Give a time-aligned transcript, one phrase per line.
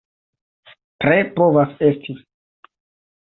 [1.03, 2.15] Tre povas esti.